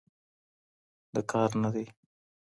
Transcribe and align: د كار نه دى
د 1.13 1.15
كار 1.31 1.51
نه 1.61 1.69
دى 1.75 1.85